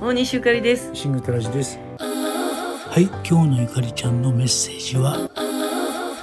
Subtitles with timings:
[0.00, 0.90] 大西ゆかりです。
[0.94, 1.76] シングトラジです。
[1.98, 5.28] はい今日のゆかりちゃんのメッセージは？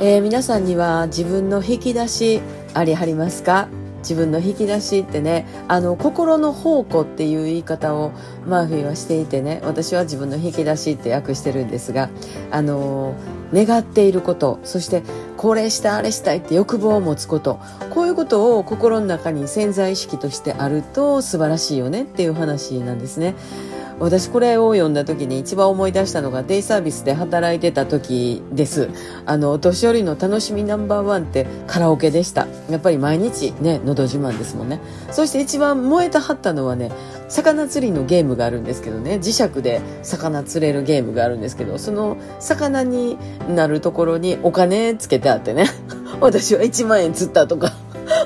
[0.00, 2.40] えー、皆さんには自分の引き出し
[2.74, 3.68] ありはりますか？
[4.00, 8.12] 自分の引き出しってねあの心の宝庫っていう言い方を
[8.46, 12.10] マーフィーはしていてね私は自分の引き出しって訳してるんですが
[12.50, 13.14] あの
[13.52, 15.02] 願っていることそして
[15.36, 17.60] これしたあれしたいって欲望を持つこと
[17.90, 23.34] こういうことを心の中に潜在意識としてあると素晴らしいよねっていう話なんですね。
[24.00, 28.88] 私これを読んだ時に一番思い出したのがデイサービスで働いてた時です。
[29.26, 32.48] あの年寄りの楽しみナンバーワンってカラオケでした。
[32.70, 34.80] やっぱり毎日ねのど自慢ですもんね。
[35.10, 36.90] そして一番燃えたはったのはね
[37.28, 39.16] 魚釣りのゲームがあるんですけどね。
[39.16, 43.18] 磁石で魚釣れるゲームがあるんですけどその魚に
[43.54, 45.66] なるところにお金つけてあってね。
[46.22, 47.74] 私は1万円釣ったとか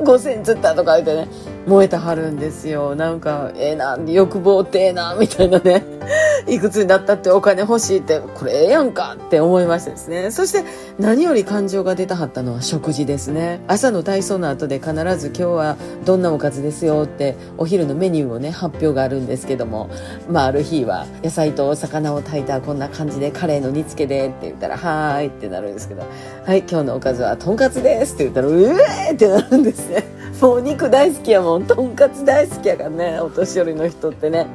[0.00, 1.28] 5000円釣ったとか言ってね。
[1.66, 2.94] 燃えたはるんですよ。
[2.94, 5.84] なんかええー、な欲望ってええなみたいなね。
[6.48, 10.30] いくつになったってお金欲しいってこれええやんかって思いましたですね。
[10.30, 10.64] そして
[10.98, 13.60] 何より感情が出たはったのは食事ですね。
[13.68, 19.88] 朝の体操の後で必ず今日はどんなおかずですよってお昼のメニューをね発表があるんですけども。
[20.28, 26.02] まあある日は野菜と魚を炊いたこんな感じでカレーの煮付けでって言ったらはーいってなるんですけど。
[26.46, 30.19] はい今日のおかずはとんかつですって言ったらうえーってなるんですね。
[30.40, 31.66] もう肉大好きやもん。
[31.66, 33.20] とんかつ大好きやからね。
[33.20, 34.46] お年寄りの人ってね。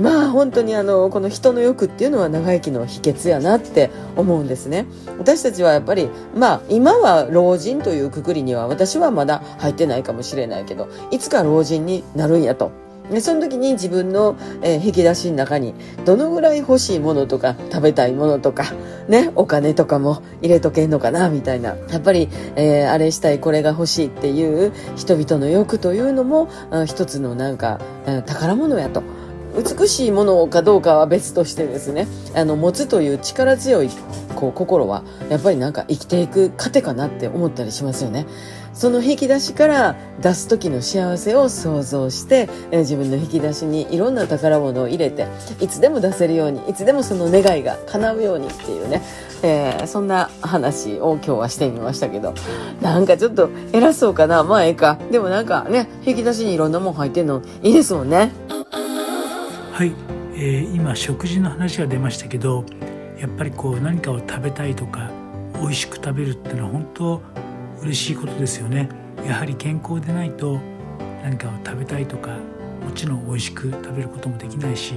[0.00, 4.86] まあ本当にあのこの人の欲っていうのは長生きの秘訣やなって思うんですね。
[5.18, 12.70] 私たちはやっぱりまあ今は老人というくくりには私はまだ入ってないかもしれないけどいつか老人になるんやと。
[13.10, 18.64] でその時に自分の、えー、引き出しの中にどのぐらい欲しいものとか食べたいものとか
[19.08, 26.48] ねお金とかも入れとけんのかなみたいなやっぱり、えー、あれしたいこれが欲しいっていう人々の欲というのも
[26.86, 29.02] 一つのなんか、えー、宝物やと。
[29.58, 33.90] 美しいものかどうかは別としてですねあの持つという力強い
[34.36, 38.26] こう心はやっぱりなんか生きていく糧かなって思ったりしますよね。
[38.78, 45.26] その引き出しから出す時の幸せを想像して、え、自分の引き出しにいろんな宝物を入れて
[45.60, 49.02] いつでも出せるようにいつでもその願いが叶うようにっていうね、
[49.42, 52.34] えー、そんな話を今日はしてみましたけど
[52.80, 58.30] なんかちょっと偉そうかなまあええかでもなんかね引き出しにいろんなもん入ってんのいいですもんね
[59.78, 59.92] はい、
[60.34, 62.64] えー、今食事の話が出ましたけど
[63.16, 65.12] やっぱりこう何かを食べたいとか
[65.60, 67.22] 美味しく食べるっていうのは本当
[67.82, 68.88] 嬉しいことですよね。
[69.24, 70.58] やはり健康でないと
[71.22, 72.30] 何かを食べたいとか
[72.84, 74.94] もちろん美味しく食べることもできないし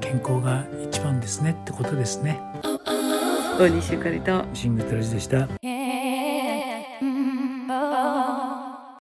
[0.00, 2.40] 健康が一番ですねってことですね。
[3.60, 5.48] 大西ゆかりとシングトラジでした